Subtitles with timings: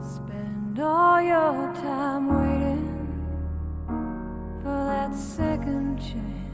[0.00, 3.08] Spend all your time waiting
[4.62, 6.47] for that second chance.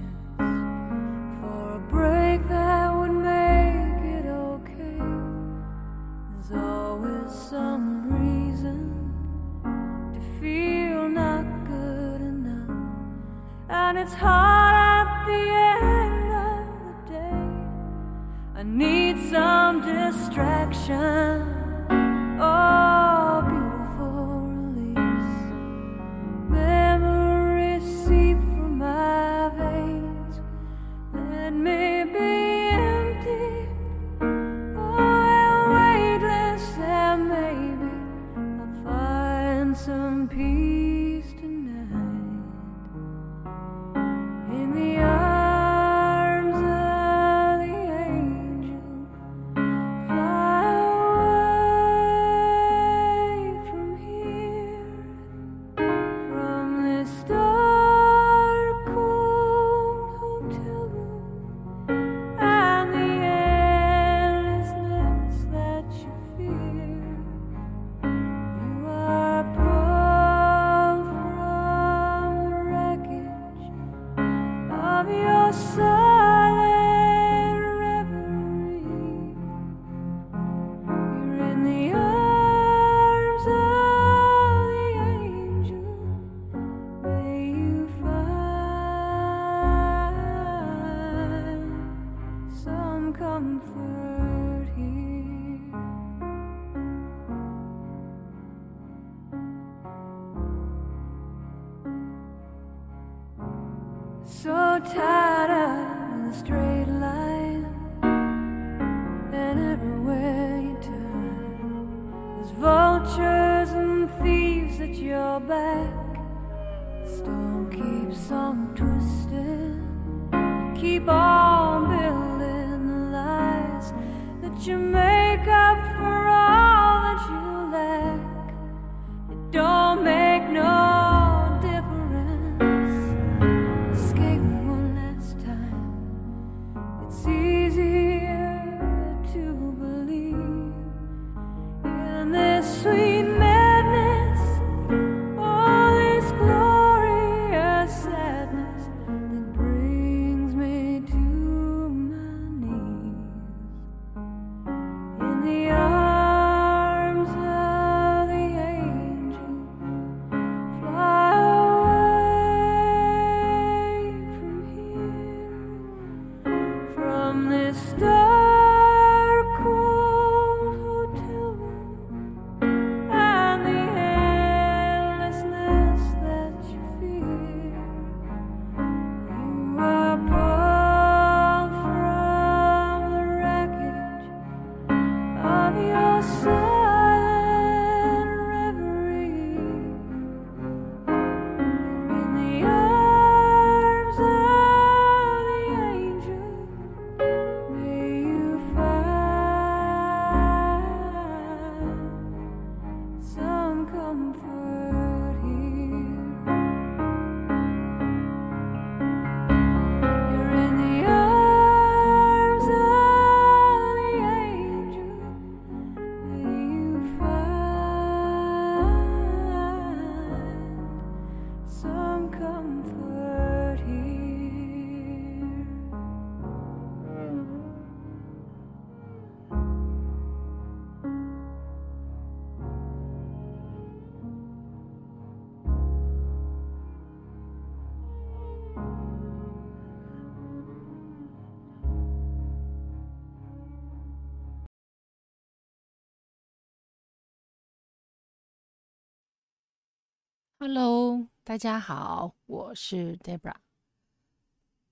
[250.66, 253.54] hello 大家好我是 debra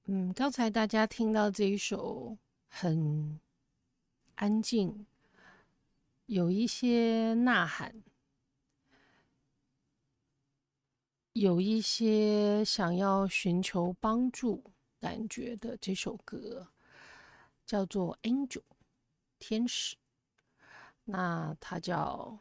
[0.05, 2.37] 嗯刚才大家听到这一首
[2.69, 3.41] 很
[4.35, 5.07] 安静
[6.27, 8.05] 有一些呐喊
[11.33, 14.63] 有一些想要寻求帮助
[15.01, 16.69] 感觉的这首歌
[17.65, 18.61] 叫做 angel
[19.39, 19.97] 天使。
[21.05, 22.39] 那它叫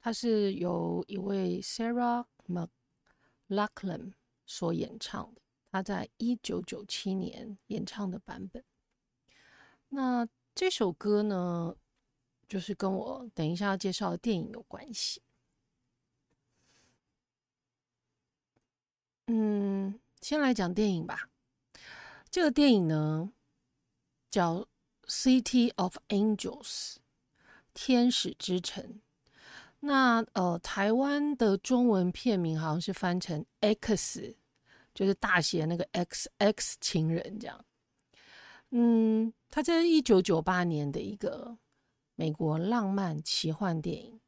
[0.00, 4.12] 它是由一位 sarah McLachlan
[4.46, 8.64] 所演唱的，他在一九九七年演唱的版本。
[9.88, 11.76] 那这首歌呢，
[12.48, 15.22] 就是跟我等一下要介绍的电影有关系。
[19.26, 21.30] 嗯，先来讲电影吧。
[22.30, 23.32] 这个电影呢，
[24.30, 24.56] 叫
[25.06, 26.94] 《City of Angels》，
[27.72, 29.00] 天使之城。
[29.86, 34.34] 那呃，台湾的中文片名好像是翻成 X，
[34.94, 37.64] 就是大写那个 X X 情人这样。
[38.70, 41.58] 嗯，它这是一九九八年的一个
[42.14, 44.18] 美国浪漫奇幻电影。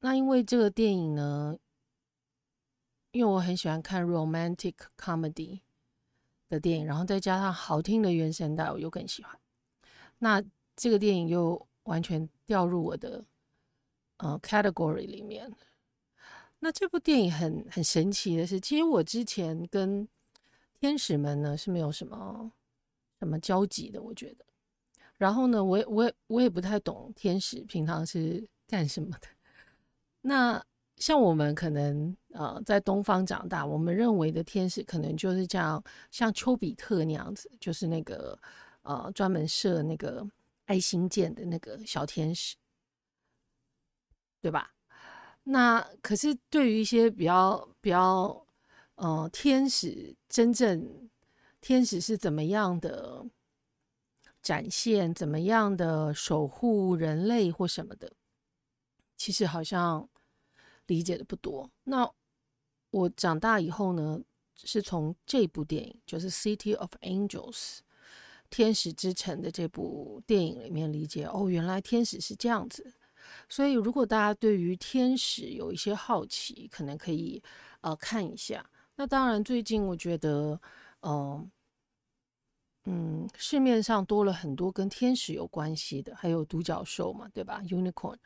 [0.00, 1.56] 那因为这个电影呢，
[3.12, 5.60] 因为我很喜欢看 romantic comedy
[6.48, 9.38] 的电影，然后再加上好听的原声带，我又更喜欢。
[10.18, 10.42] 那
[10.74, 13.24] 这个电影又完全掉入我的
[14.18, 15.52] 呃 category 里面。
[16.58, 20.08] 那这部电影很很神奇的是，其实我之前跟
[20.80, 22.50] 天使们呢是没有什么
[23.18, 24.44] 什么交集的，我觉得。
[25.16, 29.28] 然后呢，我也我也我也不太懂天使平常是干什么的。
[30.22, 30.62] 那
[30.96, 38.38] 像我们可能呃在东方长大，我们认为的天使可能就是这样，像丘比特那样子，就是那个
[38.82, 40.26] 呃专门射那个
[40.64, 42.56] 爱心箭的那个小天使，
[44.46, 44.70] 对吧？
[45.42, 48.46] 那可是对于一些比较比较
[48.94, 51.10] 呃天使，真正
[51.60, 53.26] 天使是怎么样的
[54.40, 58.12] 展现，怎么样的守护人类或什么的，
[59.16, 60.08] 其实好像。
[60.88, 61.68] 理解的不多。
[61.82, 62.08] 那
[62.92, 64.20] 我长大以后呢，
[64.54, 67.78] 是从这部电影，就是《City of Angels》
[68.50, 72.94] 天使之城的这部电影里面理解哦，原来天使是这样子。
[73.48, 77.42] 所以，如果大家对于天使有一些好奇，可能可以
[77.80, 78.64] 呃看一下。
[78.96, 80.60] 那当然，最近我觉得，
[81.00, 81.50] 嗯、
[82.84, 88.16] 嗯，市面上多了很多跟天使有关系的，还有独角兽嘛，对吧？Unicorn。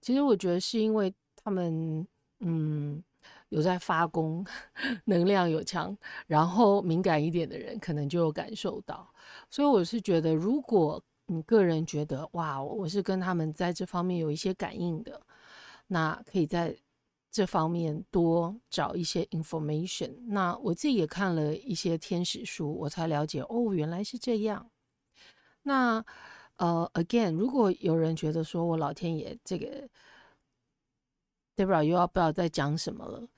[0.00, 1.14] 其实我觉得是因为。
[1.46, 2.06] 他们
[2.40, 3.04] 嗯
[3.50, 4.42] 有在发功，
[5.04, 5.94] 能量有强，
[6.26, 9.12] 然后敏感一点的人可能就有感受到。
[9.50, 15.20] 所以我是觉得，如果你个人觉得哇，我是跟他们在这方面有一些感应的，
[15.86, 16.76] 那可以在
[17.30, 20.14] 这方面多找一些 information。
[20.26, 24.70] 那我自己也看了一些天使书，我才了解哦，原来是这样。
[25.62, 26.04] 那
[26.56, 29.88] 呃，again，如果有人觉得说我老天爷这个。
[31.56, 33.28] debra 又要不要再讲什么了，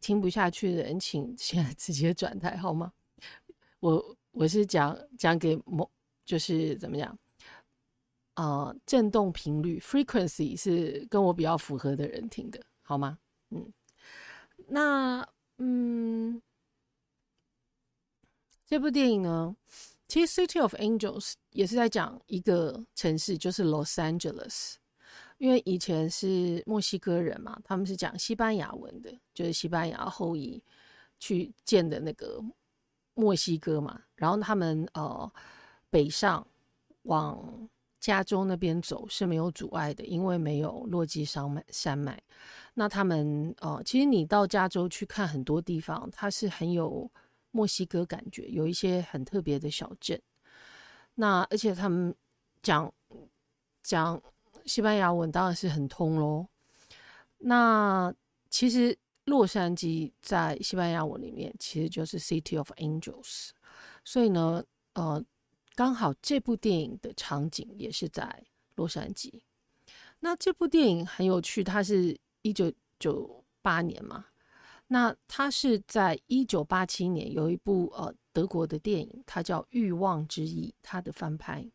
[0.00, 2.90] 听不下去的人，请 现在直接转台好吗？
[3.80, 5.86] 我我是讲讲给某，
[6.24, 7.18] 就是怎么讲？
[8.36, 13.18] 啊、呃，震动频率 （frequency） 是跟我比较符合的人听的，好吗？
[13.50, 13.72] 嗯，
[14.68, 15.26] 那
[15.58, 16.40] 嗯，
[18.64, 19.56] 这部电影呢，
[20.08, 24.76] 其实《City of Angels》也是在讲一个城市，就是 Los Angeles。
[25.38, 30.62] 因为以前是墨西哥人嘛，他们是讲西班牙文的，就是西班牙后裔
[31.18, 32.42] 去建的那个
[33.14, 34.02] 墨西哥嘛。
[34.14, 35.30] 然后他们呃
[35.90, 36.46] 北上
[37.02, 37.68] 往
[38.06, 42.22] 加州那边走是没有阻碍的，因为没有落基山脉山脉。
[42.74, 47.10] 那他们呃，其实你到加州去看很多地方，它是很有
[47.50, 50.22] 墨西哥感觉，有一些很特别的小镇。
[51.16, 52.14] 那而且他们
[52.62, 52.94] 讲
[53.82, 54.22] 讲。
[54.64, 56.44] 西班牙文当然是很通喽。
[57.38, 58.12] 那
[58.50, 63.50] 其实洛杉矶在西班牙文里面其实就是 City of Angels，
[64.04, 65.24] 所以呢，呃，
[65.76, 69.42] 刚好这部电影的场景也是在洛杉矶。
[70.18, 74.26] 那这部电影很有趣，它是一九九八年嘛。
[74.88, 81.70] 那它是在一九八七年有一部呃德国的电影，它叫《欲望之翼》，它的翻拍。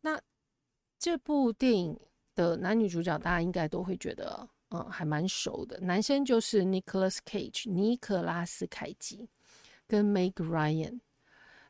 [0.00, 0.18] 那
[0.98, 2.00] 这部电影
[2.34, 5.78] 的男女主角，大家应该都会觉得，嗯，还蛮熟的。
[5.80, 9.28] 男生就是 Nicholas Cage，尼克拉斯凯奇，
[9.86, 11.00] 跟 Meg Ryan，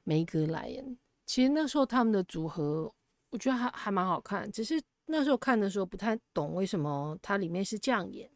[0.05, 0.99] 梅格莱恩。
[1.33, 2.95] 其实那时候他们的组合，
[3.31, 4.53] 我觉得还还蛮好看。
[4.53, 8.31] 只是那时候看的时候不太懂为什么它里面是这样演。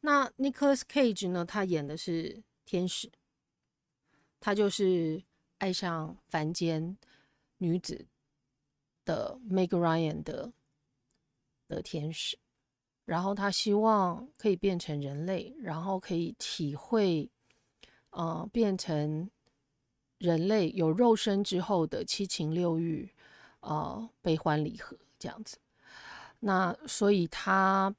[0.00, 3.12] 那 Nicholas Cage 呢，他演的是天使，
[4.40, 5.22] 他就是
[5.58, 6.96] 爱上凡间
[7.58, 8.06] 女子。
[9.04, 10.54] 的 Meg Ryan 的
[11.68, 12.38] 的天使，
[13.04, 17.28] 然后他希望可以变成人类，然后可以体会，
[18.08, 19.28] 呃，变成
[20.22, 23.10] 人类有肉身之后的七情六欲，
[23.60, 25.58] 呃，悲欢离合这样子。
[26.40, 27.94] 那所以他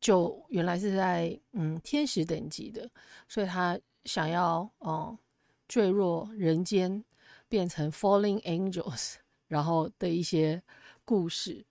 [0.00, 2.90] 就原来是在嗯天使等级的，
[3.28, 5.18] 所以他想要嗯
[5.66, 7.04] 坠落人间。
[7.50, 9.14] 变成 Falling Angels，
[9.48, 10.62] 然后的一些
[11.02, 11.64] 故事。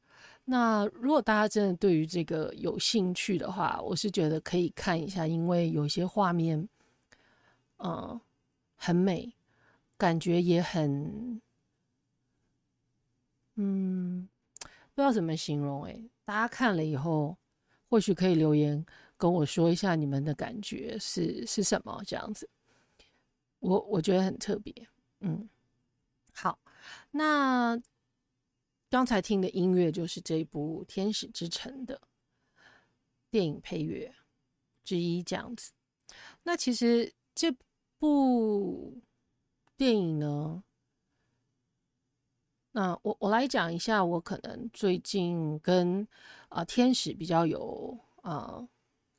[0.46, 6.68] 那如果大家真的对于这个有兴趣的话，我是觉得可以看一下，因为有些画面，
[7.78, 8.20] 嗯，
[8.78, 9.36] 很美，
[9.98, 11.42] 感觉也很，
[13.56, 14.30] 嗯，
[14.62, 16.10] 不知道怎么形容哎。
[16.24, 17.38] 大家看了以后，
[17.90, 18.86] 或许可以留言
[19.18, 22.50] 跟我说一下你们的感觉是是什么这样子。
[23.60, 24.74] 我我觉得很特别，
[25.22, 25.50] 嗯，
[26.34, 26.60] 好，
[27.12, 27.78] 那
[28.90, 32.00] 刚才听的音乐就是这部《天使之城》的
[33.32, 34.14] 电影配乐
[34.84, 35.72] 之一，这样子。
[36.44, 37.52] 那其实这
[38.00, 39.02] 部
[39.76, 40.64] 电影呢，
[42.72, 46.08] 那我我来讲一下，我可能最近跟
[46.50, 48.68] 啊、天使比较有啊、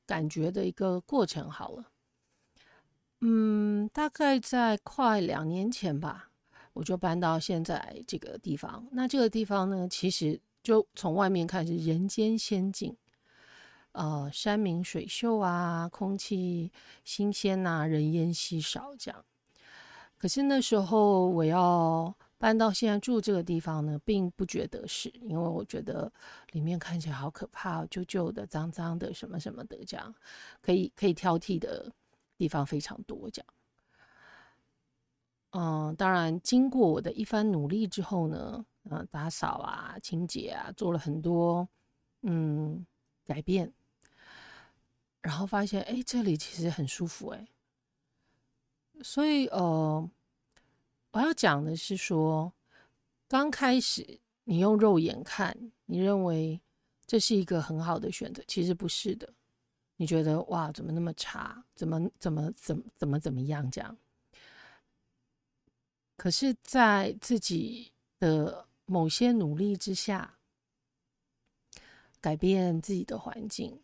[0.07, 1.91] 感觉的一个过程好了。
[3.21, 6.31] 嗯，大概在快两年前吧，
[6.73, 8.87] 我就搬到现在这个地方。
[8.93, 12.97] 那这个地方呢，其实就从外面看是人间仙境，
[13.99, 16.71] 呃，山明水秀啊，空气
[17.05, 19.25] 新鲜呐，人烟稀少这样。
[20.17, 26.13] 可是那时候我要搬到现在住这个地方呢，并不觉得是，因为我觉得
[26.53, 30.15] 里面看起来好可怕，旧旧的、脏脏的，什么什么的，这样
[30.63, 31.93] 可以可以挑剔的。
[32.39, 33.47] 地方非常多，这样。
[35.51, 41.69] 嗯，当然，经过我的一番努力之后呢，嗯，打扫啊、清洁啊，做了很多
[42.23, 42.87] 嗯
[43.27, 43.73] 改变，
[45.29, 47.47] 然后发现，哎，这里其实很舒服，哎。
[49.03, 50.11] 所以，呃，
[51.11, 52.51] 我要讲的是说，
[53.29, 55.55] 刚开始你用肉眼看，
[55.85, 56.59] 你认为
[57.07, 59.31] 这是一个很好的选择，其实不是的。
[59.97, 61.63] 你觉得哇，怎么那么差？
[61.75, 63.71] 怎么怎么怎么怎么怎么样？
[63.71, 63.95] 这样。
[66.17, 70.39] 可是，在自己的某些努力之下，
[72.19, 73.79] 改变自己的环境，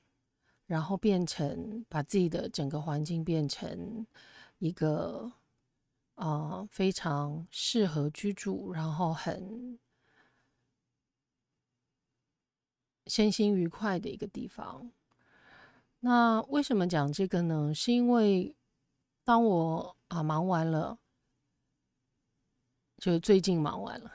[0.67, 4.07] 然后变成把自己的整个环境变成
[4.59, 5.33] 一个
[6.15, 9.79] 啊、非常适合居住，然后很
[13.07, 14.91] 身心愉快的一个地方。
[16.01, 17.75] 那为什么讲这个呢？
[17.75, 18.55] 是因为
[19.25, 20.99] 当我啊忙完了，
[22.99, 24.13] 就最近忙完了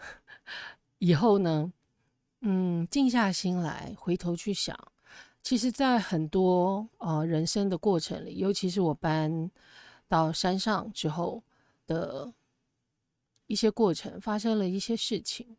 [0.99, 1.73] 以后呢，
[2.41, 4.88] 嗯，静下心来回头去想，
[5.49, 9.49] 其实，在很多呃人生的过程里，尤其是我搬
[10.07, 11.41] 到山上之后
[11.87, 12.31] 的
[13.47, 15.57] 一些过程，发生了一些事情。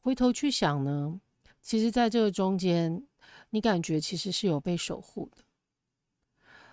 [0.00, 1.20] 回头去想呢，
[1.60, 3.06] 其实在这个中间，
[3.50, 5.44] 你感觉其实是有被守护的。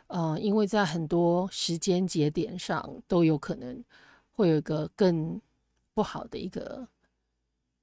[0.08, 3.84] 呃，因为在很多时间节点上都有可能
[4.32, 5.42] 会有一个更
[5.94, 6.88] 不好的一个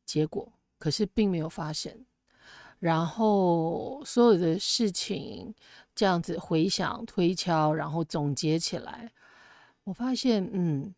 [0.06, 2.06] 结果，可是并没有发生。
[2.84, 5.54] 然后所有的事情
[5.94, 9.10] 这样子回想、推敲，然后总结起来，
[9.84, 10.94] 我发现，嗯，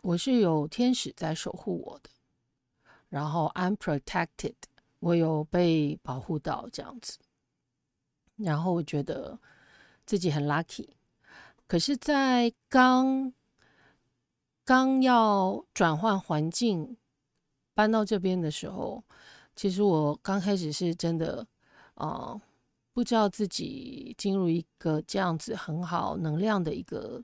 [0.00, 2.08] 我是有天使在守护我的，
[3.10, 4.54] 然后 I'm protected，
[5.00, 7.18] 我有被保护到这样子。
[8.36, 9.38] 然后我觉得
[10.06, 10.88] 自己很 lucky，
[11.66, 13.34] 可是，在刚
[14.64, 16.96] 刚要转换环境
[17.74, 19.04] 搬到这边的时候，
[19.54, 21.46] 其实我刚开始是真的，
[21.94, 22.40] 呃，
[22.92, 27.22] 不知道自己进入一个这样子很好能量的一个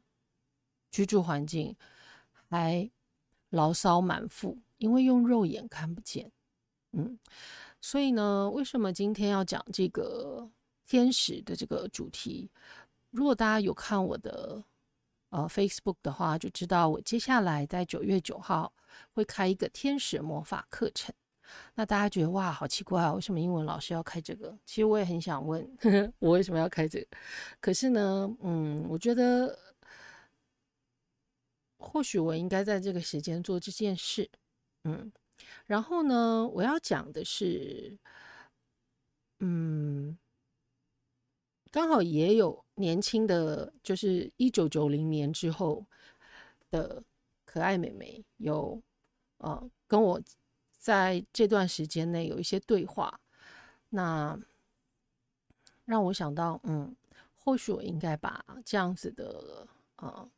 [0.91, 1.77] 居住环境，
[2.49, 2.91] 还
[3.51, 6.31] 牢骚满腹，因为用肉眼看不见，
[6.93, 7.19] 嗯，
[7.81, 10.51] 所以呢，为什么今天要讲这个？
[10.87, 12.51] 天使的这个主题，
[13.13, 14.61] 如果大家有看我的
[15.29, 18.73] 呃 Facebook 的话，就知道我接下来在九月九号
[19.13, 21.15] 会开一个天使魔法课程。
[21.75, 24.57] 那大家觉得哇，好奇怪啊，为什么英文老师要开这个？
[24.65, 27.07] 其实我也很想问，呵呵，我为什么要开这个？
[27.61, 29.59] 可是呢，嗯，我觉得
[31.79, 34.29] 或许我应该在这个时间做这件事，
[34.85, 35.11] 嗯。
[35.67, 37.99] 然后呢，我要讲的是，
[39.39, 40.19] 嗯。
[41.73, 45.87] 刚好也有年轻的，就是一九九零年之后
[46.69, 47.01] 的
[47.45, 48.83] 可爱美眉，有
[49.39, 50.21] 呃跟我
[50.81, 53.21] 在这段时间内有一些对话，
[53.91, 54.41] 那
[55.85, 56.97] 让我想到，嗯，
[57.37, 60.31] 或许我应该把这样子的呃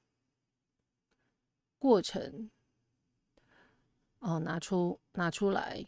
[1.78, 2.50] 过程，
[4.18, 5.86] 哦、拿出拿出来，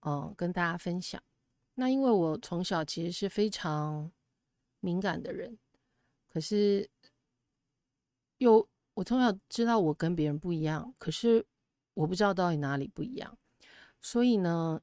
[0.00, 1.22] 嗯、跟大家分享。
[1.74, 4.12] 那因为我从小其实是非常
[4.80, 5.58] 敏感的人，
[6.28, 6.86] 可是
[8.36, 11.46] 又我从小知道我跟别人不一样，可是
[11.94, 13.36] 我不知道到底哪里不一样。
[14.00, 14.80] 所以呢，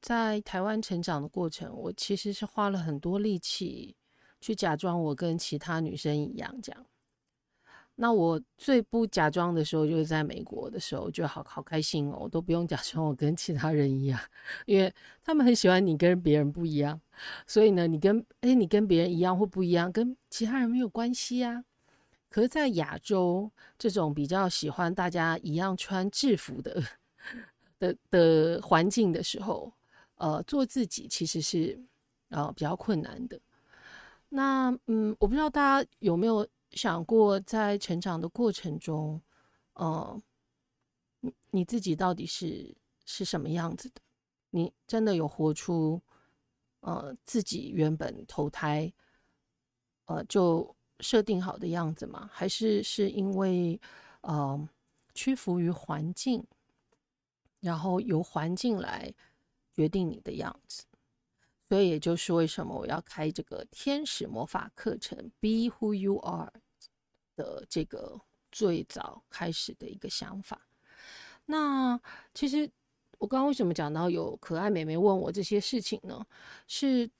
[0.00, 3.96] 在台湾成长的过程，我其实是花了很多力气
[4.40, 6.86] 去假装我跟其他女生一样，这样。
[7.98, 14.20] 那我最不假装的时候，就是在美国的时候，就好好开心哦，我都不用假装我跟其他人一样，
[14.66, 14.92] 因为
[15.24, 17.00] 他们很喜欢你跟别人不一样。
[17.46, 21.64] 所以呢，你跟哎，你跟别人一样或不一样，跟其他人没有关系呀。
[22.36, 26.82] 可是，在亚洲这种比较喜欢大家一样穿制服的
[27.78, 29.72] 的的环境的时候，
[30.16, 31.82] 呃，做自己其实是
[32.28, 33.40] 呃比较困难的。
[34.28, 39.18] 那嗯，我不知道大家有没有想过，在成长的过程中，
[39.72, 40.22] 呃，
[41.52, 42.76] 你自己到底是
[43.06, 44.02] 是什么样子的？
[44.50, 46.02] 你真的有活出
[46.80, 48.92] 呃自己原本投胎
[50.04, 50.75] 呃就。
[51.00, 52.30] 设定好的样子吗？
[52.32, 53.78] 还是是因为，
[54.22, 54.68] 呃，
[55.14, 56.42] 屈服于环境，
[57.60, 59.12] 然后由环境来
[59.74, 60.84] 决定你的样子？
[61.68, 66.52] 所以也就是为什么我要开这个天使魔法课程，Be Who You Are
[67.34, 70.66] 的这个最早开始的一个想法。
[71.44, 72.00] 那
[72.32, 72.70] 其实
[73.18, 76.26] 我刚刚为什么讲到有可爱美眉问我这些事情呢？
[76.66, 77.10] 是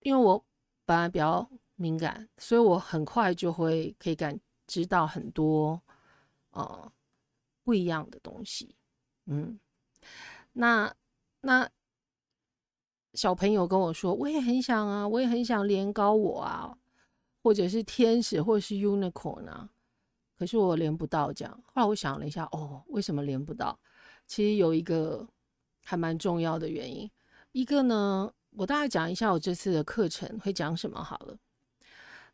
[0.00, 0.44] 因为我。
[0.86, 5.80] 本来比较敏感，所以我很快就会可以感知到很多
[6.50, 6.92] 呃
[7.62, 8.76] 不一样的东西。
[9.26, 9.58] 嗯，
[10.52, 10.94] 那
[11.40, 11.68] 那
[13.14, 16.76] 小朋友跟我说，我也很想啊，我也很想连高我啊，
[17.42, 19.70] 或者是天使，或者是 unicorn 啊，
[20.38, 21.62] 可是我连不到这样。
[21.66, 23.78] 后来我想了一下，哦，为什么连不到？
[24.26, 25.26] 其实有一个
[25.82, 27.10] 还蛮重要的原因，
[27.52, 28.32] 一个呢。
[28.56, 31.36] 我大概讲一下我这次的课程会讲什么好了。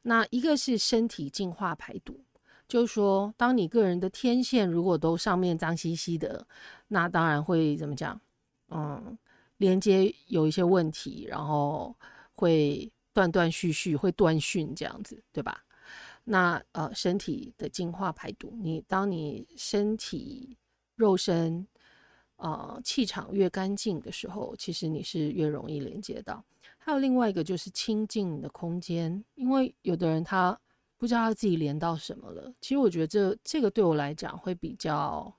[0.03, 2.25] 那一个是身体净化排毒，
[2.69, 6.47] 就是说，当你个人的天线如果都上面脏兮兮的，
[6.89, 8.21] 那当然会怎么讲？
[8.69, 9.19] 嗯，
[9.57, 11.97] 连接有一些问题，然后
[12.33, 15.65] 会断断续续，会断讯这样子，对吧？
[16.25, 20.57] 那呃，身体的净化排毒，你当你身体
[20.97, 21.67] 肉身。
[22.41, 26.43] 呃，气场越干净的时候，其实你是越容易连接到。
[26.79, 30.59] 还有另外一个就是清净的空间，因为有的人他
[30.97, 32.51] 不知道他自己连到什么了。
[32.61, 35.31] 其实我觉得这这个对我来讲会比较，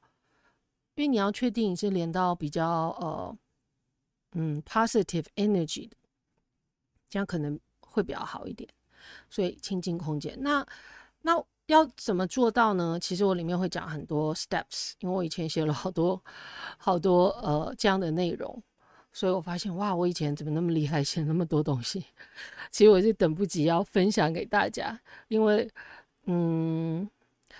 [0.93, 3.37] 因为你要确定你是连到比较呃
[4.33, 5.97] 嗯 positive energy 的，
[7.09, 8.69] 这样可能会比较好一点。
[9.29, 10.65] 所以清净空间，那
[11.21, 11.43] 那。
[11.71, 12.99] 要怎么做到呢？
[12.99, 16.21] 其实我里面会讲很多 steps，因为我以前写了好多
[16.77, 18.61] 好多呃这样的内容，
[19.13, 22.05] 所以我发现哇，我以前怎么那么厉害，写那么多东西？
[22.71, 25.69] 其实我是等不及要分享给大家，因为
[26.25, 27.09] 嗯，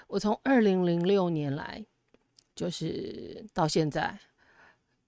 [0.07, 1.83] 我从二零零六年来
[2.53, 4.19] 就是到现在，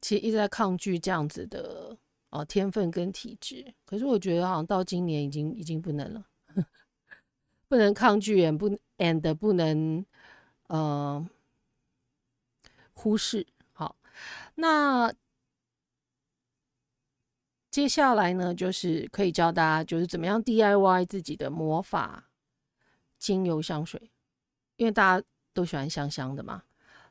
[0.02, 1.96] 其实一直在抗拒这样子的
[2.30, 6.24] 呃天分跟体质，可是我觉得好像到今年已经已经不能了。
[7.74, 10.06] 不能抗拒，也不 and 不能
[10.68, 11.28] 呃
[12.94, 13.48] 忽视。
[13.72, 13.96] 好，
[14.54, 15.12] 那
[17.72, 22.30] 接下来呢，就是可以教大家，就是怎么样 DIY 自己的魔法
[23.18, 24.12] 精油香水，
[24.76, 26.62] 因为大家都喜欢香香的嘛。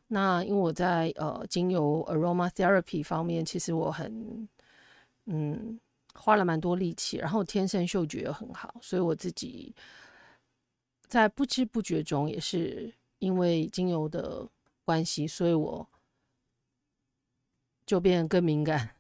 [0.06, 4.48] 那因为我在呃精油 aroma therapy 方面，其实我很
[5.26, 5.80] 嗯
[6.14, 9.74] 花了蛮多力气，然后天生嗅觉又很好，所以我自己。
[11.12, 14.48] 在不知不觉中，也是因为精油的
[14.82, 15.86] 关系，所以我
[17.84, 18.96] 就变得更敏感。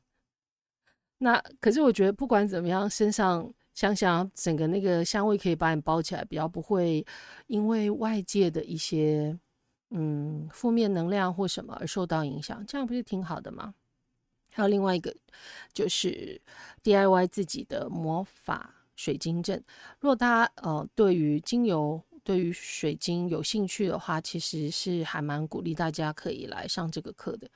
[1.16, 7.02] 那可是我觉得，不管怎么样，身上香香，整个那个香味可以把你包起来，比较不会
[7.46, 9.38] 因为外界的一些
[9.88, 13.74] 嗯负面能量或什么而受到影响，这样不是挺好的吗？
[14.52, 15.16] 还有另外一个，
[15.72, 16.38] 就是
[16.82, 18.81] DIY 自己的魔法。
[18.96, 19.62] 水晶阵，
[20.00, 27.50] 如果大家呃对于精油、对于水晶有兴趣的话，其实是还蛮鼓励大家可以来上这个课的。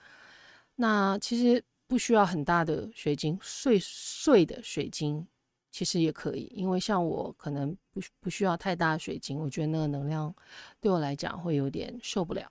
[0.74, 5.26] 那其实不需要很大的水晶，碎碎的水晶
[5.70, 10.34] 其实也可以，因为像我可能不不需要太大的水晶，我觉得那个能量
[10.80, 12.50] 对我来讲会有点受不了。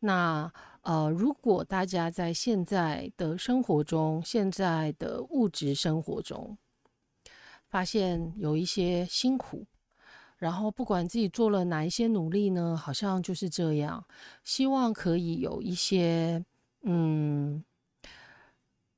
[0.00, 6.56] 那呃，如果大家在现在的生活中，现在的物质生活中，
[7.70, 9.64] 发现有一些辛苦，
[10.38, 14.04] 然后不管自己做了哪一些努力呢，好像就是这样。
[14.42, 16.44] 希望可以有一些
[16.82, 17.64] 嗯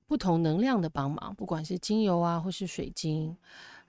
[0.07, 3.37] 不同能量的帮忙，不管是精油啊或是水晶，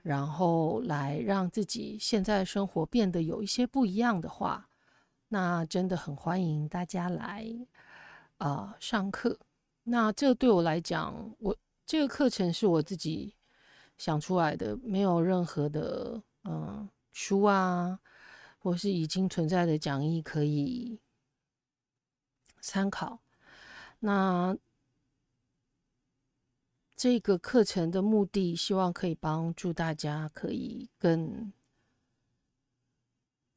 [0.02, 4.68] 然后来让自己现在生活变得有一些不一样的话，
[5.28, 7.46] 那真的很欢迎大家来
[8.36, 9.38] 啊、呃、上课。
[9.84, 13.34] 那这对我来讲，我这个课程是我自己
[13.96, 18.00] 想出来的，没有任何的嗯、书啊，
[18.58, 21.00] 或是已经存在的讲义可以
[22.60, 23.20] 参考。
[24.00, 24.56] 那
[26.94, 31.52] 这个课程的目的，希望可以帮助大家，可以更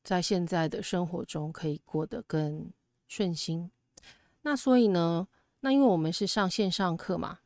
[0.04, 2.72] 在现在的生活中可以过得更
[3.08, 3.70] 顺心。
[4.42, 5.28] 那所以呢，
[5.60, 7.40] 那因为我们是上线上课嘛，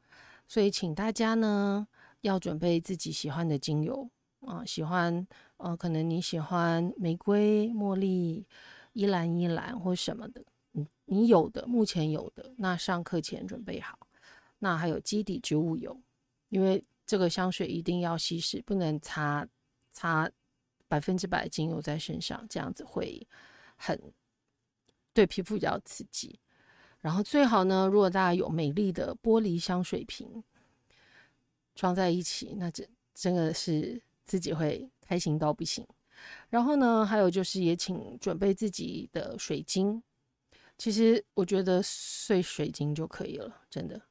[0.48, 1.88] 所以请大家呢
[2.22, 4.10] 要准备自己喜欢的精油
[4.42, 8.46] 啊，喜欢呃，可能你喜欢玫瑰、茉莉、
[8.94, 13.98] 依兰依兰或什么的，你你有的，目前有的，那上课前准备好。
[14.60, 16.00] 那还有基底植物油，
[16.50, 19.48] 因为这个香水一定要稀释，不能擦
[19.92, 20.30] 擦
[20.88, 23.28] 百分之百精油在身上，这样子会
[23.76, 24.00] 很
[25.14, 26.40] 对皮肤比较刺激。
[27.00, 30.44] 然后最好呢，如果大家有美丽的玻璃香水瓶
[31.76, 35.86] 装在一起，那真真的是自己会开心到不行。
[36.50, 40.02] 然后呢，还有就是也请准备自己的水晶，
[40.78, 44.02] 其实我觉得碎水晶就可以了，真的。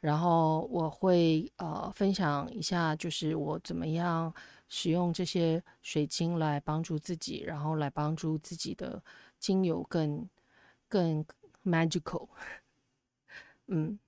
[0.00, 4.32] 然后我会呃分享一下，就是我怎么样
[4.68, 9.02] 使用这些水晶来帮助自己，然后来帮助自己的
[9.38, 10.28] 精油更
[10.88, 11.24] 更
[11.64, 12.28] magical。
[13.68, 13.98] 嗯，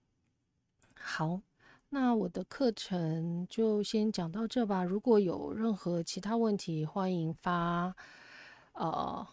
[0.95, 1.41] 好，
[1.91, 4.85] 那我的课程就先讲到这吧。
[4.85, 7.95] 如果有任何其他问题，欢迎发
[8.73, 9.27] 呃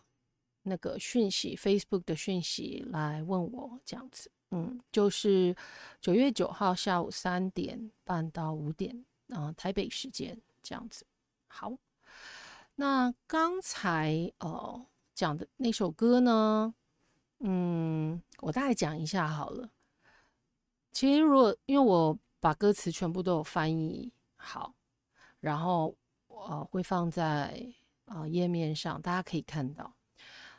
[0.63, 4.31] 那个讯息，Facebook 的讯息来问我，这样子。
[4.51, 5.53] 嗯，就是
[5.99, 11.05] 九月九号下午三点半到五点，啊、台北时间这样子。
[11.47, 11.73] 好，
[12.75, 16.73] 那刚才呃讲的那首歌呢，
[17.39, 19.69] 嗯，我大概讲一下好了。
[20.93, 24.75] 其实如果因为我把歌词全部都有翻译好，
[25.39, 25.95] 然后
[26.27, 27.65] 呃会放在
[28.05, 29.91] 啊、呃、页面上，大家可以看到。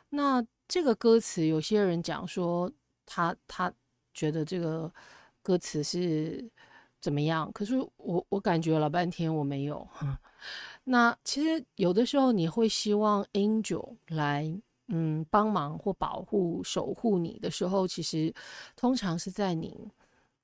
[0.09, 2.69] 那这个歌词，有些人讲说。
[3.09, 3.73] 他他
[4.13, 4.93] 觉得这个
[5.41, 6.45] 歌词是
[6.99, 7.49] 怎么样？
[7.53, 9.87] 可是我我感觉老半天我没有。
[10.83, 14.53] 那其实有的时候你会希望 angel 来
[14.87, 18.33] 嗯帮忙或保护守护你的时候，其实
[18.75, 19.89] 通常是在你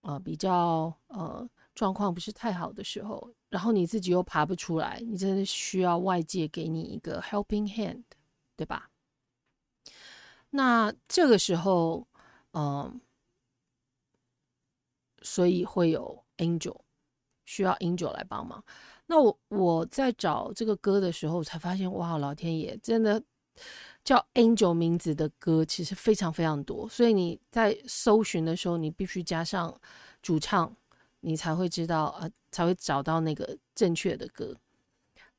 [0.04, 8.04] 呃比较呃状况不是太好的时候，然后你自己又爬不出来，你真的需要外界给你一个 helping hand，
[8.56, 8.90] 对吧？
[10.52, 12.08] 那这个时候。
[12.56, 13.02] 嗯，
[15.24, 16.82] 所以会有 angel
[17.46, 18.64] 需要 angel 来帮忙。
[19.08, 23.24] 那我我在找这个歌的时候，才发现哇，老天爷，真的
[24.04, 26.88] 叫 angel 名字的歌其实非常非常多。
[26.90, 29.80] 所以你在搜寻的时候，你必须加上
[30.22, 30.76] 主唱，
[31.22, 34.56] 你才会知道呃，才会找到那个正确的歌。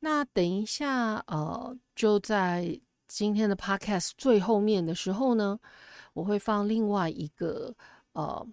[0.01, 5.59] 那等一下呃，就在今天的 podcast 最后面的时候呢。
[6.15, 7.75] 我会放另外一个
[8.13, 8.47] 呃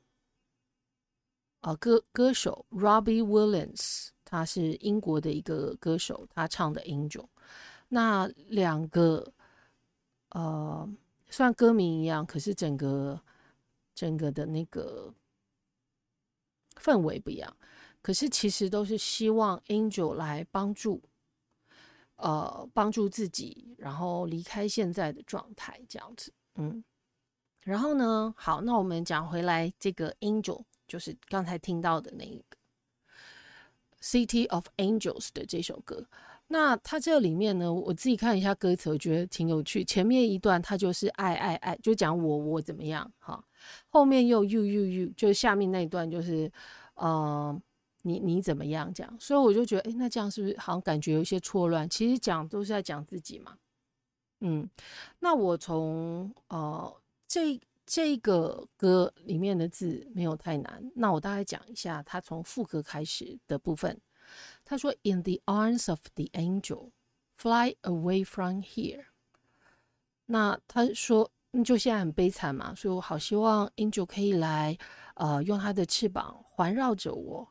[1.59, 7.21] 呃歌歌手 Robbie Williams，他是英国的一个歌手，他唱的《Angel》。
[7.89, 9.31] 那两个
[10.31, 10.89] 呃
[11.29, 13.21] 虽然歌名一样，可是整个
[13.95, 15.13] 整个的那个
[16.75, 17.55] 氛围不一样。
[18.01, 21.01] 可是其实都是希望 Angel 来帮助
[22.15, 26.83] 呃帮助自己，然后离开现在的状态，这样子，嗯。
[27.63, 32.57] 然后呢，好，那我们讲回来，这个 Angel 就是刚才听到的那一个
[34.01, 36.07] City of Angels 的这首歌。
[36.51, 39.83] 那它这里面呢，我自己看一下歌词，我觉得挺有趣。
[39.83, 43.43] 前面一段它就是爱爱爱，就讲我我怎么样哈。
[43.89, 46.51] 后面又 you you you，就下面那一段就是
[46.95, 47.57] 呃
[48.03, 49.17] 你你怎么样这样。
[49.19, 51.89] 所以我就觉得，哎，那这样是不是好像感觉有一些错乱？
[51.89, 53.55] 其实讲都是在讲自己嘛。
[54.41, 54.69] 嗯，
[55.19, 56.93] 那我从呃。
[57.33, 63.97] 这这个歌里面的字没有太难，那我大概讲一下，他从副歌开始的部分。
[64.63, 66.91] 他说：“In the arms of the angel,
[67.35, 69.05] fly away from here。”
[70.27, 71.29] 那他说，
[71.65, 74.77] 就现在很悲惨嘛，所以我好希望 angel 可以来，
[75.15, 77.47] 呃，用他的翅膀环绕着我，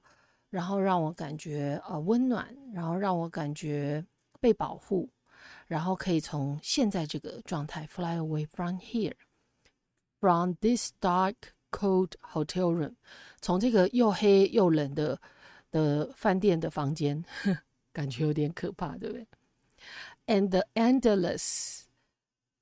[0.48, 4.04] 然后让我感觉呃温暖，然后让我感觉
[4.40, 5.10] 被保护，
[5.66, 9.14] 然后可以从现在这个状态 fly away from here。
[10.18, 11.34] From this dark,
[11.70, 12.94] cold hotel room，
[13.40, 15.20] 从这个又黑又冷的
[15.70, 17.24] 的饭店的房间
[17.92, 19.26] 感觉有点可怕，对不对
[20.26, 21.83] ？And the endless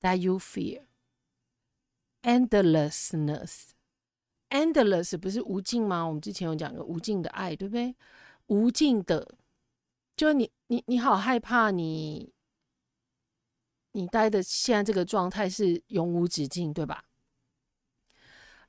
[0.01, 0.83] that you fear,
[2.23, 3.71] endlessness,
[4.51, 6.05] endless 不是无尽吗？
[6.05, 7.95] 我们之前有讲过无尽的爱，对不对？
[8.47, 9.37] 无尽的，
[10.17, 12.33] 就你你你好害怕你，
[13.93, 17.05] 你待的现在这个状态是永无止境，对吧？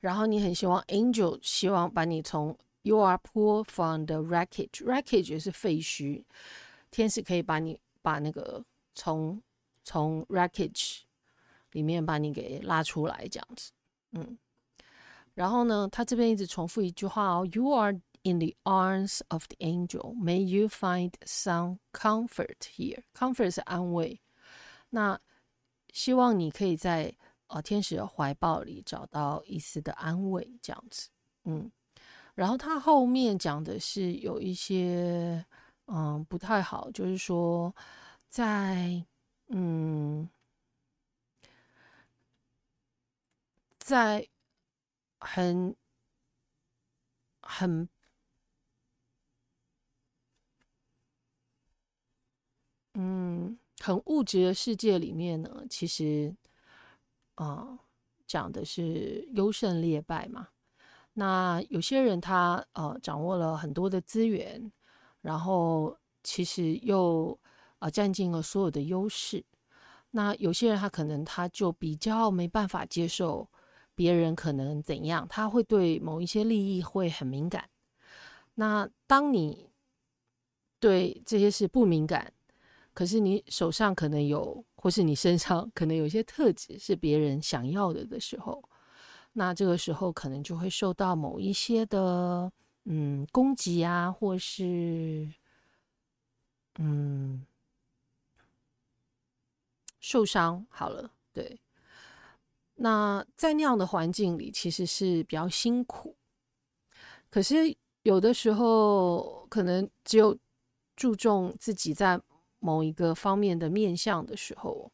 [0.00, 6.24] 然后你很希望 angel 希望把你从 you are pulled from the wreckage，wreckage 是废墟，
[6.90, 8.64] 天使可以把你把那个
[8.94, 9.42] 从
[9.82, 11.00] 从 wreckage
[11.72, 13.72] 里面把你给拉出来，这样子，
[14.12, 14.38] 嗯。
[15.34, 24.20] 然后呢，他这边一直重复一句话哦，you are in the arms of the angel，may you find some comfort here，comfort 是安慰，
[24.90, 25.20] 那
[25.92, 27.16] 希望你可以在。
[27.52, 31.08] 呃，天使的怀抱里找到一丝的安慰，这样子，
[31.46, 31.68] 嗯，
[32.34, 35.44] 然后他后面讲的是有一些，
[35.86, 37.74] 嗯，不太好，就是说，
[38.28, 39.04] 在，
[39.48, 40.28] 嗯，
[43.78, 44.26] 在
[45.18, 45.74] 很
[47.42, 47.88] 很，
[52.94, 56.34] 嗯，很物质的世界里面呢，其实。
[57.36, 57.78] 啊、
[58.26, 60.48] 讲的是优胜劣败嘛。
[61.12, 64.70] 那有些人他呃掌握了很多的资源，
[65.20, 67.38] 然后其实又
[67.78, 69.44] 啊、呃、占尽了所有的优势。
[70.12, 73.48] 那有些人他可能他就比较没办法接受
[73.94, 77.68] 别人可能怎样，他会对某一些利益会很敏感。
[78.54, 79.70] 那当你
[80.78, 82.32] 对这些事不敏感，
[82.94, 88.62] 可是你手上可能有，或是你身上可能有一些特质是别人想要的的时候，
[89.32, 92.50] 那这个时候可能就会受到某一些的
[92.84, 95.32] 嗯攻击啊，或是
[96.78, 97.44] 嗯
[100.00, 100.66] 受伤。
[100.68, 101.60] 好了，对。
[102.74, 106.16] 那在那样的环境里，其实是比较辛苦。
[107.30, 110.36] 可是有的时候，可能只有
[110.96, 112.20] 注重自己在。
[112.62, 114.92] 某一个方面的面相的时候，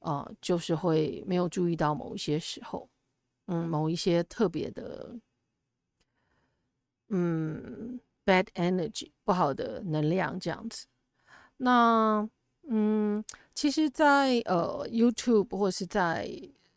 [0.00, 2.90] 呃，就是会没有注意到某一些时候，
[3.46, 5.16] 嗯，某一些特别的，
[7.08, 10.86] 嗯，bad energy 不好的能量这样子。
[11.56, 12.28] 那，
[12.68, 13.22] 嗯，
[13.54, 16.30] 其实在，呃 YouTube 或是在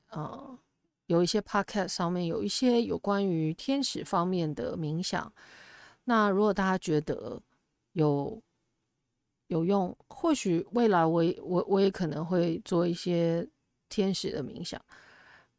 [0.10, 0.60] 呃
[1.08, 5.32] 有一些 Podcast 上面有一些有关于天使方面的冥想。
[6.06, 7.42] 那如果大家觉得
[7.94, 8.42] 有。
[9.48, 13.48] 有用，或许未来我也我我也可能会做一些
[13.90, 14.84] 天使的冥想，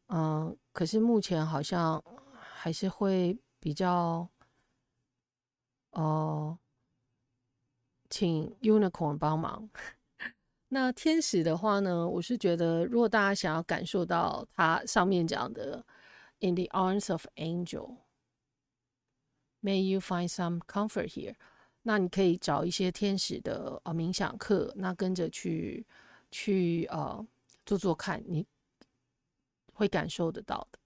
[0.07, 4.29] 嗯，可是目前好像还是会比较，
[5.89, 6.59] 哦、
[8.11, 9.67] 请 Unicorn 帮忙。
[10.69, 15.83] 那天使的话呢，我是觉得，如果大家想要感受到它上面讲的
[16.41, 17.97] “In the arms of angel”，May
[19.89, 21.33] you find some comfort here。
[21.81, 25.87] 那你可以找一些天使的呃冥想课，那跟着去
[26.29, 27.25] 去呃
[27.65, 28.45] 做做看，你
[29.77, 30.79] 会感受得到的。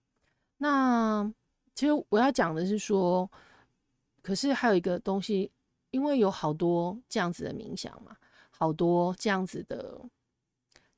[0.58, 1.34] 那
[1.74, 3.32] 其实我要讲的是说，
[4.22, 5.50] 可是还有一个东西，
[5.92, 8.18] 因为有好多这样子的冥想嘛，
[8.50, 10.02] 好多这样子的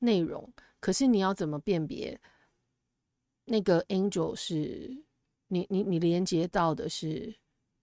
[0.00, 2.20] 内容，可是你要怎么辨别
[3.44, 5.04] 那个 angel 是
[5.46, 7.34] 你你你连接到的是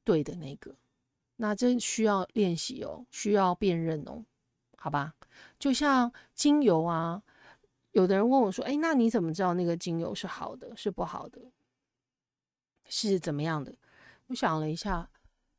[0.03, 0.75] 对的那个？
[1.37, 4.23] 那真需要练习哦，需要辨认哦，
[4.77, 5.15] 好吧？
[5.57, 7.23] 就像精油啊，
[7.91, 11.41] 有的人问我说：“哎，那你怎么知道那个精油是好的，是不好的，
[12.87, 13.73] 是怎么样的？”
[14.27, 15.09] 我想了一下，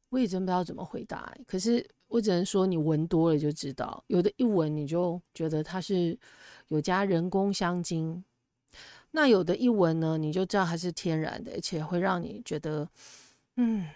[0.09, 1.35] 我也真不知道怎么回答。
[1.47, 6.19] 可是我只能说，你闻多了就知道，有的一闻你就觉得它是
[6.69, 8.25] 有加人工香精，
[9.11, 12.89] 那有的一闻呢，你就知道它是天然的，而且会让你觉得，
[13.57, 13.89] 嗯。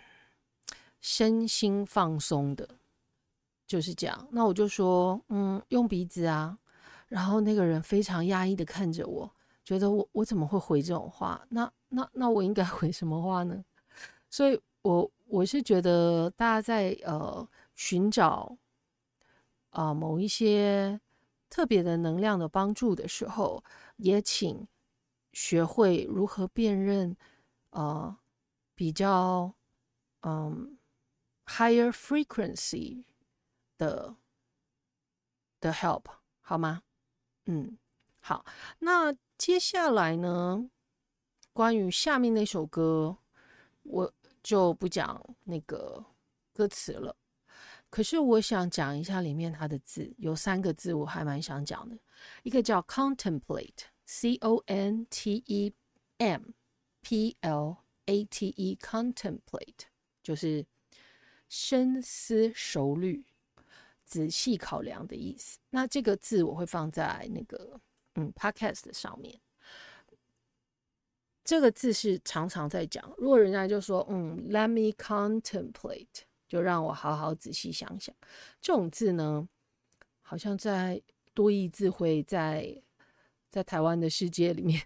[0.98, 2.68] 身心放松的，
[3.64, 4.28] 就是这样。
[4.32, 6.58] 那我就说，嗯，用鼻子啊。
[7.08, 9.30] 然后那个人非常压抑的看着我，
[9.64, 11.44] 觉得我我怎么会回这种话？
[11.50, 13.64] 那那那我应该 回什么话呢？
[14.30, 18.56] 所以我我是觉得大家在呃寻找
[19.70, 21.00] 啊、某一些
[21.50, 23.62] 特别的能量的帮助的时候，
[23.96, 24.66] 也请
[25.32, 27.16] 学会如何辨认
[27.70, 28.16] 呃
[28.74, 29.54] 比较
[30.22, 30.78] 嗯。
[31.48, 33.04] Higher frequency
[33.78, 34.16] 的
[35.62, 36.04] 的 help
[36.40, 36.82] 好吗？
[37.46, 37.76] 嗯，
[38.20, 38.44] 好。
[38.78, 40.70] 那接下来呢？
[41.52, 43.16] 关于下面那首歌，
[43.82, 46.04] 我就不讲那个
[46.52, 47.16] 歌词了。
[47.88, 51.96] 可是我想讲一下里面它的字，有三个字我还蛮想讲的，
[52.42, 55.72] 一个叫 contemplate，c o n t e
[56.18, 56.42] m
[57.00, 59.86] p l a t e，contemplate
[60.22, 60.66] 就是
[61.48, 63.24] 深思熟虑、
[64.06, 65.58] 仔细考量的意思。
[65.70, 67.78] 那这个字我会放在那个
[68.14, 69.38] 嗯 podcast 上面。
[71.44, 78.14] 这个字是常常在讲，如果人家就说嗯，let me contemplate，就让我好好仔细想想。
[78.60, 79.48] 这种字呢，
[80.22, 81.00] 好像在
[81.34, 82.82] 多义字会在
[83.48, 84.82] 在台湾的世界里面，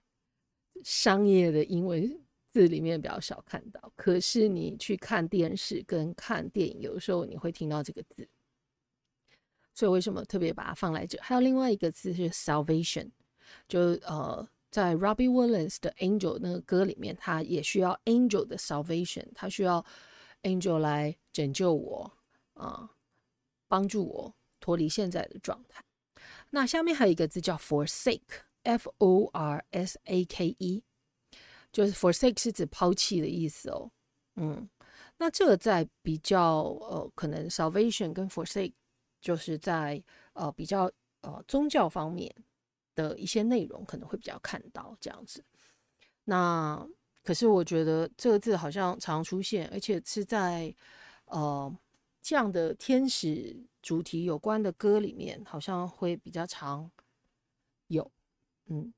[0.84, 3.90] 商业的英文字里面比较少看到。
[3.96, 8.28] 可是你去看电视跟看电影，有时候你会听到这个字。
[9.74, 11.18] 所以为什么特别把它放来这？
[11.20, 13.10] 还有另外一个字是 salvation，
[13.68, 14.48] 就呃。
[14.72, 19.84] 在 Robbie Williams 的 Angel 那个歌里面，他也需要 Angel 的 salvation，他需要
[20.44, 22.12] Angel 来拯救我
[22.54, 22.88] 啊，
[23.66, 25.82] 帮助我脱离现在的状态。
[26.50, 30.84] 那下面还有一个字叫 forsake，F O R S A K E，
[31.72, 33.90] 就是 forsake 是指抛弃的意思哦。
[34.36, 34.70] 嗯，
[35.18, 38.74] 那这个在比较呃，可能 salvation 跟 forsake
[39.20, 40.02] 就是在
[40.32, 42.34] 呃比较呃宗教方面。
[42.96, 45.42] 的一些内容可能会比较看到这样子，
[46.24, 46.86] 那
[47.22, 50.74] 可是我觉得这个字好像常出现，而且是在
[51.26, 51.72] 呃
[52.20, 56.90] 这样的天使主题有关的歌里面，好像会比较常
[57.86, 58.10] 有，
[58.66, 58.92] 嗯，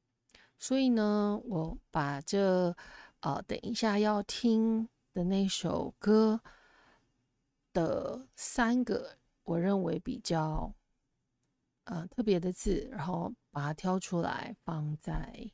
[0.59, 2.75] 所以呢，我把这
[3.21, 6.41] 呃等一下要听的那首歌
[7.73, 10.73] 的三个我认为比较。
[11.87, 15.51] 呃，特别的字，然后把它挑出来放在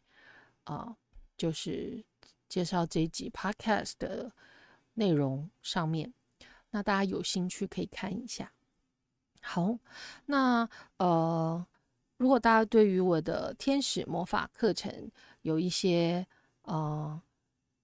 [0.64, 0.94] 啊、
[1.38, 2.04] 就是
[2.50, 4.30] 介绍这一集 podcast 的
[4.92, 6.12] 内容上面。
[6.68, 8.52] 那大家有兴趣可以看一下。
[9.40, 9.78] 好，
[10.26, 11.66] 那呃，
[12.18, 16.26] 如果大家对于我的天使魔法课程有一些
[16.64, 17.18] 呃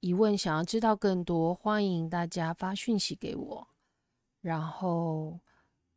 [0.00, 3.68] 疑问，想要知道更多，欢迎大家发讯息给我，
[4.42, 5.40] 然后。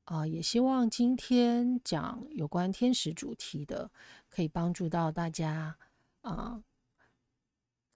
[0.07, 3.91] 啊、也希望今天讲有关天使主题的，
[4.29, 5.77] 可以帮助到大家
[6.21, 6.63] 啊、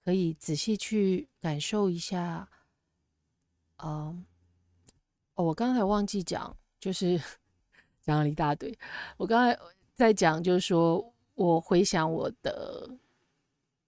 [0.04, 2.46] 可以仔细去感受一下。
[3.76, 4.24] 啊、哦，
[5.36, 7.18] 我刚才忘记讲，就是
[8.04, 8.78] 讲了一大堆。
[9.16, 9.58] 我刚才
[9.94, 12.90] 在讲，就是说我回想我的，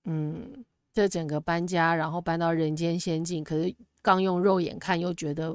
[0.04, 5.54] 嗯，这整个搬家，然后搬到人间仙境，可是刚用肉眼看又觉得。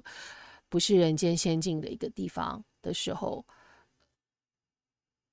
[0.70, 3.44] 不是人间仙境的一个地方的时候，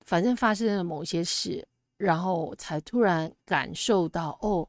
[0.01, 1.66] 反正发生了某些事，
[1.99, 4.68] 然后才突然感受到哦，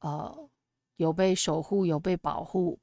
[0.00, 0.48] 呃，
[0.96, 2.78] 有被守护，有被保护，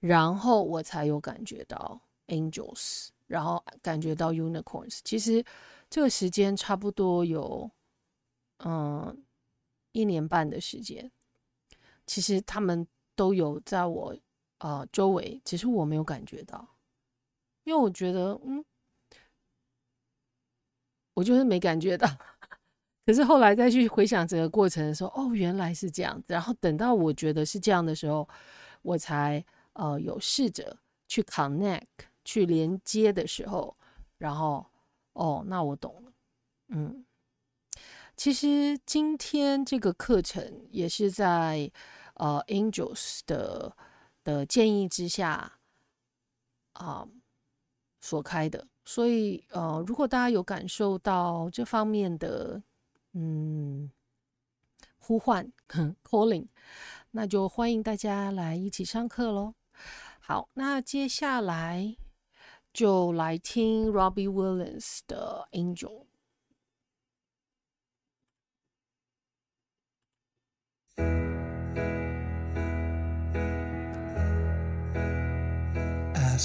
[0.00, 4.98] 然后我才有感觉到 angels，然后感觉到 unicorns。
[5.04, 5.44] 其实
[5.88, 7.70] 这个时间差不多有
[8.58, 9.24] 嗯
[9.92, 11.10] 一年半的时间，
[12.04, 12.84] 其实他们
[13.14, 14.16] 都有在我。
[14.58, 16.66] 呃，周围其实我没有感觉到，
[17.64, 18.64] 因为我觉得，嗯，
[21.14, 22.08] 我就是没感觉到。
[23.04, 26.32] 可是后来再去回想整个过程的时候，哦，原来是这样子。
[26.32, 28.28] 然后等到我觉得是这样的时候，
[28.82, 31.82] 我才呃有试着去 connect
[32.24, 33.76] 去连接的时候，
[34.18, 34.66] 然后
[35.12, 36.12] 哦，那我懂了。
[36.68, 37.04] 嗯，
[38.16, 41.70] 其实今天这个课程也是在
[42.14, 43.76] 呃 Angels 的。
[44.26, 45.60] 的建议之下，
[46.72, 47.06] 啊、
[48.00, 52.60] 所开的，所以呃，如果大家有感受到这方面的
[53.12, 53.88] 嗯
[54.98, 55.52] 呼唤
[56.02, 56.48] calling，
[57.12, 59.54] 那就欢迎大家来一起上课喽。
[60.18, 61.96] 好，那接下来
[62.72, 66.06] 就来听 Robbie Williams 的 Angel。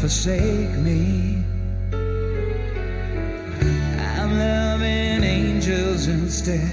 [0.00, 1.42] forsake me.
[3.98, 6.70] I'm loving angels instead.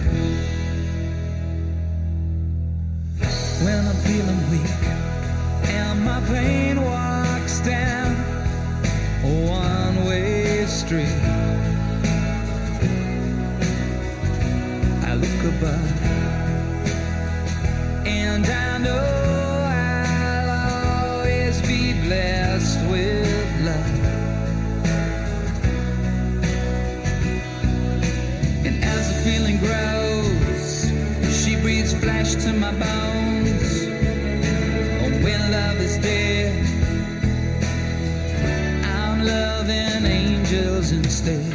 [3.63, 4.84] When I'm feeling weak
[5.69, 8.11] and my pain walks down
[9.23, 11.19] a one way street,
[15.03, 16.05] I look above.
[41.26, 41.55] triste.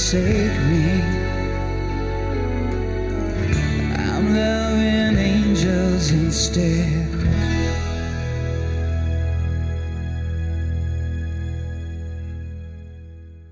[0.00, 0.89] forsake me.